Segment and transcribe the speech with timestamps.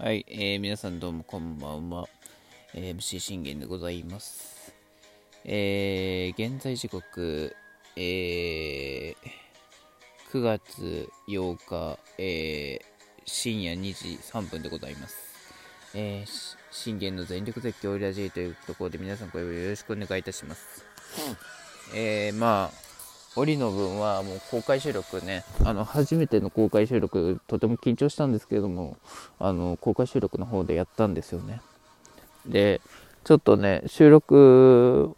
[0.00, 2.08] はい、えー、皆さんどうもこんばんは。
[2.72, 4.72] えー、MC 信玄でございます。
[5.44, 7.56] えー、現在時刻、
[7.96, 9.14] えー、
[10.30, 12.82] 9月8日、えー、
[13.24, 15.16] 深夜2時3分でございます。
[15.94, 20.84] えー、信玄の全力絶叫ラジーというところで皆さんこれをよろしくお願いいたします。
[21.92, 22.87] うん、えー、まあ、
[23.38, 28.96] 折の分はもう公開収録ね、あの、初めての公開収録、とても緊張したんですけれども、
[29.38, 31.60] あの、公開収録の方でやったんですよね。
[32.46, 32.80] で、
[33.24, 35.16] ちょっとね、収録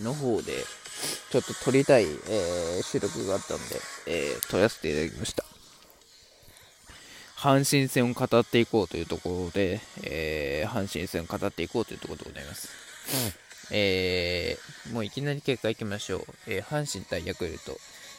[0.00, 0.52] の方で、
[1.30, 3.64] ちょっと撮りたい、えー、収録があったんで、
[4.06, 5.44] えー、撮らせていただきました。
[7.36, 12.68] 阪神戦を語っていこうというところで、えー、阪神戦を語っていこうというところでございます。
[13.38, 16.24] うんえー、もういきなり結果いきましょう。
[16.46, 17.76] えー、阪神対ヤクルト、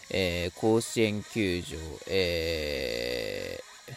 [0.09, 3.93] えー、甲子園球場、えー、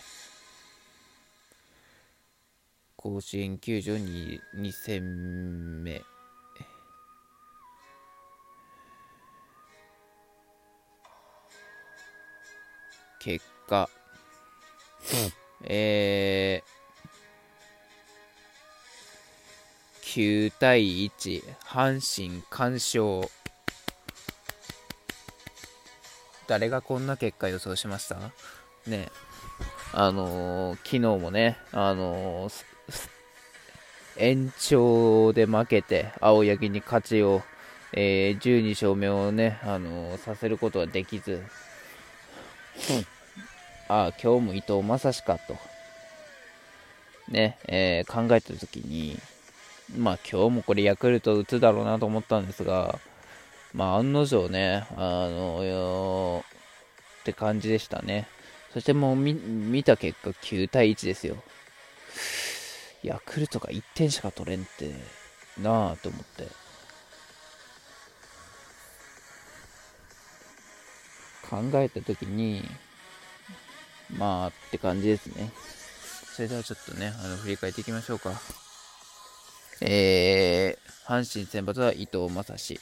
[2.97, 6.03] 甲子園球場に2戦目。
[13.21, 13.91] 結果、
[15.65, 16.80] えー、
[20.11, 23.31] 9対1、阪神完勝。
[26.49, 28.17] 誰がこんな結果予想しました？
[28.89, 29.09] ね
[29.93, 32.65] あのー、昨日もね、あのー、
[34.17, 37.43] 延長で負けて、青柳に勝ちを、
[37.93, 41.41] えー、12勝目をね、あのさせることはできず、
[43.87, 45.57] ああ、今日も伊藤正史かと、
[47.29, 49.17] ね、え考えたときに、
[49.97, 52.99] まあ今日もこれヤクルト打つだろうなと思ったんですが、
[53.75, 56.45] まあ案の定ね、あの
[57.21, 58.29] って感じでしたね。
[58.73, 61.37] そしてもう見た結果9対1ですよ。
[63.03, 64.95] ヤクルトが1点しか取れんって
[65.61, 66.47] なあと思って。
[71.51, 72.63] 考えた時に、
[74.17, 75.51] まあって感じですね。
[76.37, 78.41] それではちょっとね、あの振り返っていきましょうか。
[79.81, 82.81] えー、阪神先発は伊藤将司、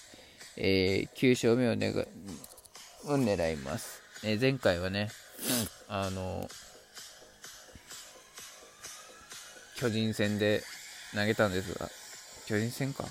[0.57, 1.93] えー、9勝目を願
[3.07, 5.09] を狙います、えー、前回はね、
[5.89, 6.49] うん、あの
[9.77, 10.63] 巨人戦で
[11.15, 11.89] 投げたんですが
[12.47, 13.05] 巨人戦か？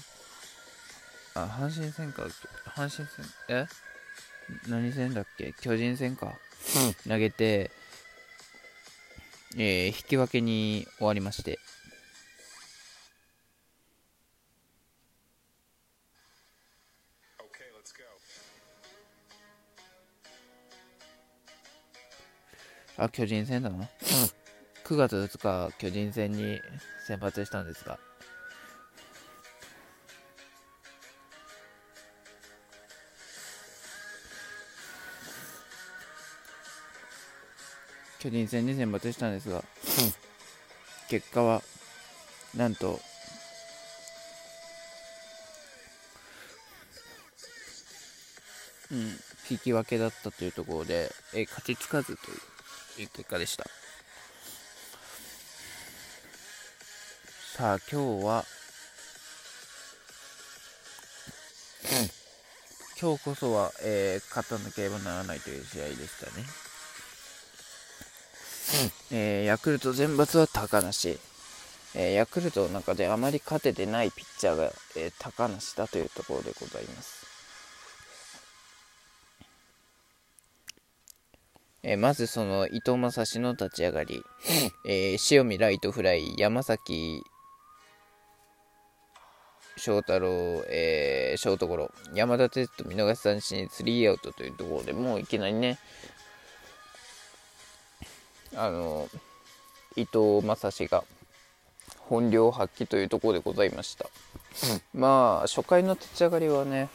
[1.35, 2.23] あ阪神戦か。
[2.65, 3.07] 阪神戦
[3.47, 3.67] え？
[4.67, 5.53] 何戦だっけ？
[5.61, 6.33] 巨人戦か、
[7.05, 7.71] うん、投げて、
[9.55, 11.59] えー、引き分けに終わりまして
[22.99, 23.87] あ、巨人戦だな。
[24.83, 25.37] 9月2
[25.69, 26.59] 日、巨人戦に
[27.05, 27.99] 先発したんですが、
[38.19, 39.63] 巨人戦に先発したんですが、
[41.07, 41.61] 結果は、
[42.55, 42.99] なんと、
[48.91, 49.19] うん、
[49.51, 52.56] 引き分けだったというところで、え勝ちつかずという
[53.01, 53.65] いう結果でした。
[57.55, 58.45] さあ今日は、
[62.99, 66.45] 今日こそは、えー、勝たなければならないという試合でしたね、
[69.11, 71.19] えー、ヤクルト選抜は高梨、
[71.93, 77.26] えー、ヤクルトの中であまり勝ててないピッチャーが、えー、高梨だというところでございます
[81.89, 84.21] えー、まずその伊藤将司の立ち上がり、
[84.85, 87.23] えー、塩見ライトフライ、山崎
[89.77, 95.79] 翔太郎、えー、ショートゴロ、山田哲人見逃し三振、スリーアウトというところでもういきなりね、
[98.53, 99.07] あの、
[99.95, 101.05] 伊藤将司が
[101.99, 104.07] 本領発揮というところでございました。
[104.93, 106.89] まあ、初回の立ち上がりはね、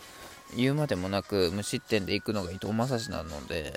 [0.55, 3.73] 言うまでもなく無失点でいくのが伊藤将司なので、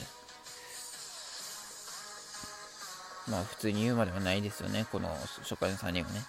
[3.27, 5.09] まあ普通に言うまではないですよね、この
[5.41, 6.21] 初回の3人はね。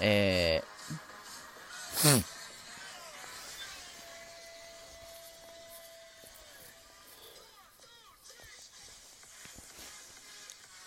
[0.00, 2.24] えー、うん。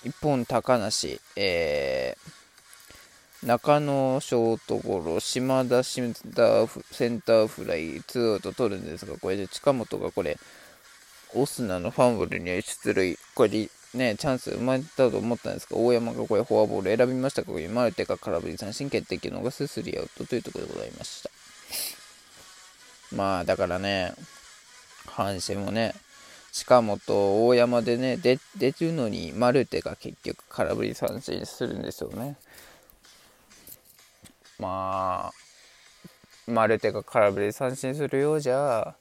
[0.03, 10.39] 一本高梨、えー、中野ショートゴロ、島田センターフライ、ツーアウト取るんですが、これで近本がこれ、
[11.35, 21.29] オスナのファンブルに出塁、これね、チャンス生まれたと思ったんですが、大山がこれフォアボール選びましたが、マルテが空振り三振決定機を逃すスリアウトというところでございました。
[23.15, 24.13] まあ、だからね、
[25.07, 25.93] 阪神もね、
[26.53, 32.37] 近本、大山でね、出てるのに、マルテが結局空振り三振するんですよね。
[34.57, 38.95] まあ、マルテが空振り三振するようじゃ、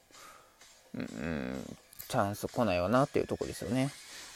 [0.93, 1.77] うん、
[2.09, 3.91] チャンス来ないよなっていうとこですよね。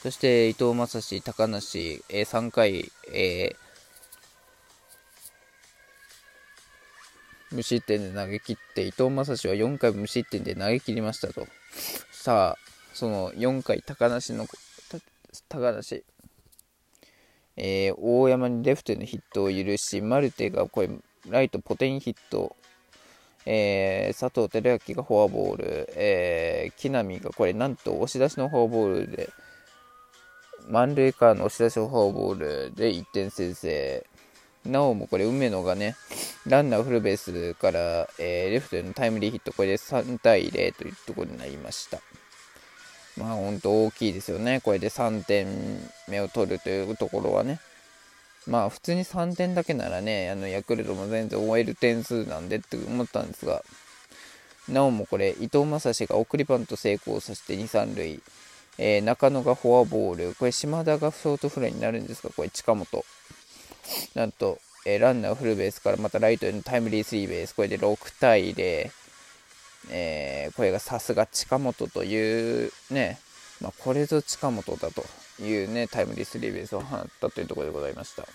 [0.06, 11.48] そして伊藤将司、高梨、えー、3回、えー、無失点で投げ切って伊藤将司は4回無失点で投げ切りましたと。
[12.12, 12.58] さあ
[12.94, 14.46] その4回高梨の
[15.48, 16.04] 高梨、
[17.56, 20.90] えー、大山にレフトへのヒットを許しマルテがこれ
[21.28, 22.54] ライトポテンヒット。
[23.44, 29.30] えー、佐藤輝明がフォアボール、えー、木浪がこれなんと押し出しのフォアボールで、
[30.68, 34.06] 満塁からの押し出しフォアボールで1点先制。
[34.64, 35.96] なおもこれ梅野がね、
[36.46, 42.00] ランナーフルベースから、えー、レフトへのタイムリーヒット、これで3対0というところになりました。
[43.16, 44.60] まあ本当大きいですよね。
[44.60, 45.46] これで3点
[46.08, 47.60] 目を取るというところはね。
[48.46, 53.62] まあ普通に3点だけならね、あのヤクルトも全然終える点数なんでって思ったんですが、
[54.68, 58.20] なおもこれ、伊藤将司が送りバント成功させて2、3塁、
[58.78, 63.04] えー、中野がフォアボール、これ島田がショートフライになるんですが、これ近本。
[64.14, 68.90] なんと、えー、ランナーフルベースからまたライトへのタイムリースリーベース、これで6対0、
[69.90, 73.18] えー、これがさすが近本というね、
[73.60, 75.04] まあ、これぞ近本だと
[75.42, 78.26] いうね、タイムリースリーベースを放ったというところでございました。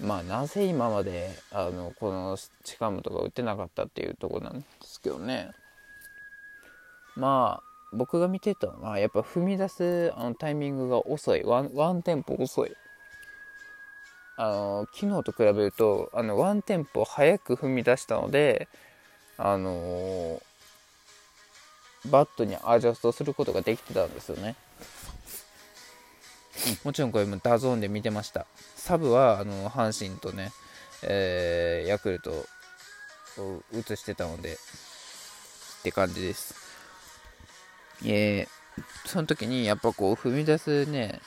[0.00, 5.52] まあ、なぜ今まで、あの、この近本が打てなかったっていうところなんですけどね。
[7.14, 11.42] まあ、僕が見てたのは、やっぱ踏み出すあのタイミングが遅い。
[11.44, 12.72] ワンワンテンポ遅い。
[14.36, 18.68] あの、昨日と比べると、あの、ワンテンポ早く踏み出したので、
[19.38, 20.40] あの
[22.10, 24.54] バットにアジャストすることができてたんですよね。
[26.84, 28.46] もちろんこれも DAZN で見てました。
[28.76, 30.52] サブはあの阪神とね、
[31.02, 32.30] えー、ヤクルト
[33.38, 34.56] を映してたので、っ
[35.82, 36.65] て感じです。
[38.04, 41.20] えー、その時にやっぱこう踏み出すね、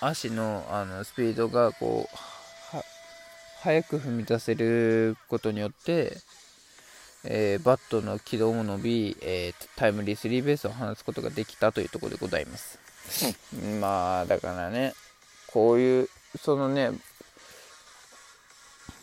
[0.00, 2.16] 足のあのスピードがこう、
[3.62, 6.16] 速く踏み出せることによって、
[7.24, 12.78] えー、バットの軌道も伸び、えー、タイムリースリーベースを放つことができたというところでございます。
[13.80, 14.94] まあ、だからね、
[15.46, 16.08] こういう、
[16.40, 16.92] そのね、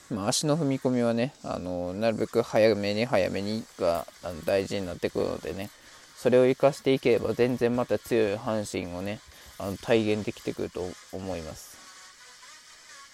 [0.09, 5.69] まあ、足の踏み込みはね、あのなるべく早めに早めにがあの大事になってくるのでね、
[6.15, 9.19] それを生かしていければ全然また強い阪神をね、
[9.59, 11.77] あの体現できてくると思います。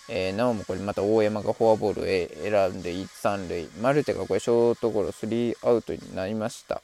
[0.10, 6.82] えー、なおもこれまた大山がフォアボールを選んで1、3塁、マルテがこれショートゴロ3アウトになりました。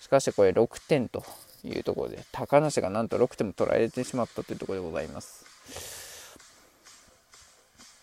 [0.00, 1.24] しかしこれ6点と
[1.64, 5.53] いうところで、高梨がなんと6点も取られてしまったというところでございます。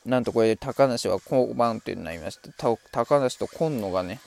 [0.06, 2.50] なんとこれで高梨は降板というになりまして、
[2.92, 4.19] 高梨と今野がね、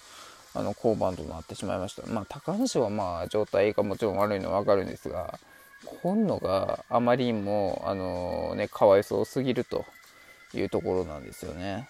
[0.55, 2.07] あの降板となってしまいました。
[2.07, 5.39] まあ、高梨はまあ状態がもちろん悪いのは分かるんですが、
[6.03, 9.85] 今野があまりにも、あのね、かわいそうすぎると
[10.55, 11.89] いうところなんですよね。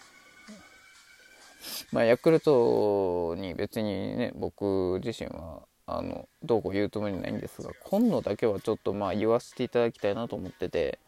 [1.92, 10.98] まあ、ヤクルトに別にね、僕自身はあのどうこう言うつもりないんですが今野だけはちょっとまあ言わせていただきたいなと思ってて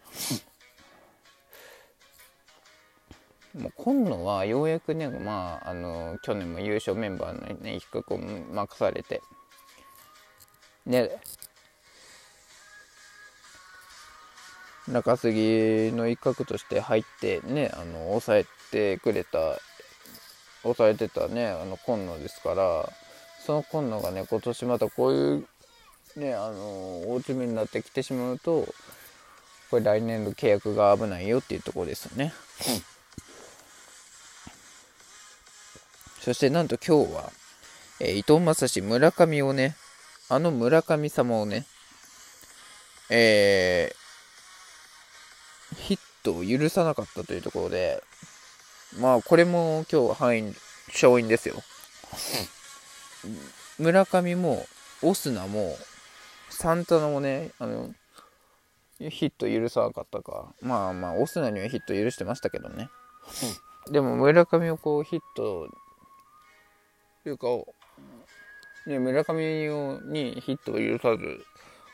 [3.56, 9.22] もう今野はようやくねまああの去年も優勝メンバーのね比較を任されて。
[10.84, 11.10] ね
[14.88, 19.58] 中継ぎの一角として入ってねあの抑えてくれた
[20.62, 22.88] 抑えてたねあの今野ですから
[23.44, 25.46] その今野がね今年またこういう
[26.16, 28.66] ねあの大詰めになってきてしまうと
[29.70, 32.32] これ来年の契約が危ないよっていうところですよね、
[36.26, 37.30] そしてなんと今日は、
[38.00, 39.76] えー、伊藤将司村上をね
[40.28, 41.66] あの村上様をね
[43.08, 48.02] えー、ヒットを許さなかったというところで
[48.98, 50.52] まあこれも今日範囲
[50.88, 51.62] 勝因ですよ。
[53.78, 54.66] 村上も
[55.02, 55.76] オスナも
[56.50, 57.94] サンタナもねあの
[58.98, 60.52] ヒット許さなかったか。
[60.60, 62.88] まあまあオスナにはヒット許してましたけどね、
[63.86, 65.68] うん、でも村上をこうヒット
[67.26, 67.48] というか
[68.86, 69.68] ね村上
[70.04, 71.44] にヒットを許さず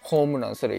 [0.03, 0.75] ホームランすら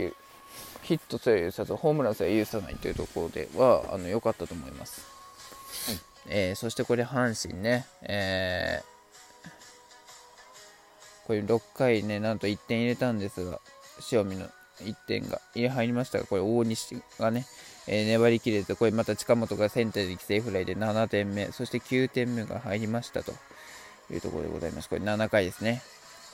[0.83, 5.07] ヒットすら許さずホームランすら許さないというところではあの良かったと思います、
[5.89, 13.59] はいえー、そしてこれ阪神ね、えー、これ6回ねなんと1点入れたんですが
[14.11, 14.45] 塩見の
[14.81, 17.47] 1点が入りましたがこれ大西がね、
[17.87, 23.33] えー、粘りきれずこれまた近本がセンターで犠牲フライで7点目そして9点目が入りましたと。
[24.11, 24.89] いうところでございます。
[24.89, 25.81] これ7回ですね。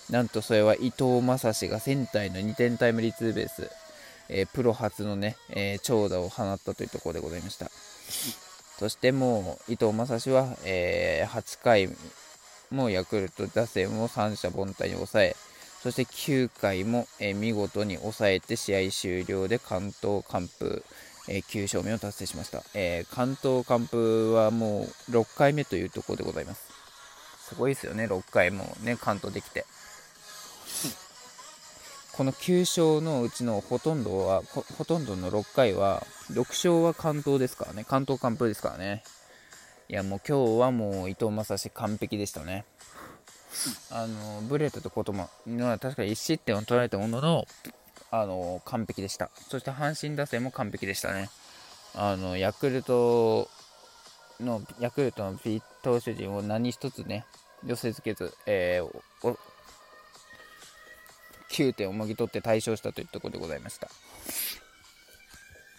[0.10, 3.70] なんとそれは伊藤将司がセンターの2点タイムリーツーベース、
[4.30, 7.70] えー、プロ初のね、えー、長打を放ったというところでございました。
[8.80, 11.90] そしてもう伊藤将司は、えー、8回
[12.72, 15.36] もヤクルト打線を三者凡退に抑え、
[15.84, 20.84] そして9回も、えー、見事に抑えて試合終了で関東完封、
[21.30, 26.70] えー、9勝目を達成しました、えー、関東完封はもう6回目というところでございます。
[27.50, 29.65] すごいですよね、6回もね、完投できて。
[32.13, 34.44] この9勝のうちのほとんどは、
[34.77, 37.86] ほとんどの6回は、6勝は関東ですからね。
[37.88, 39.03] 関東完封ですからね。
[39.88, 42.65] いや、もう今日はもう伊藤将司完璧でしたね。
[43.89, 45.29] あの、ブレタとことも、
[45.79, 47.48] 確かに1失点を取られたものの、
[48.12, 49.32] あの、完璧でした。
[49.50, 51.29] そして阪神打線も完璧でしたね。
[51.96, 53.50] あの、ヤクルト
[54.39, 57.25] の、ヤクルトのピ投手陣を何一つね、
[57.65, 59.38] 寄せ付けず、えー、
[61.51, 63.89] 9点をもぎ取って大勝したというところでございました。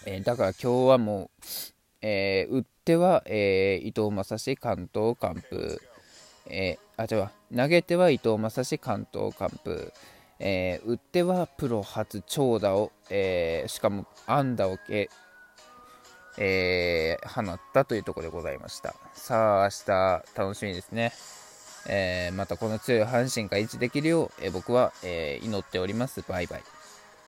[0.07, 1.47] えー、だから今日はもう、
[2.03, 5.81] えー、打っては、えー、伊藤将司関東完封、
[6.47, 9.93] えー、あ、違う、投げては伊藤将司関東完封、
[10.39, 15.11] えー、打ってはプロ初長打を、えー、しかも安打をけ、
[16.43, 18.95] えー、放ったというところでございました。
[19.13, 21.13] さあ、明日楽しみですね。
[21.87, 26.23] えー、またこの強い阪神が維持できるよう、え、僕は、え、祈っております。
[26.23, 26.63] バイバイ。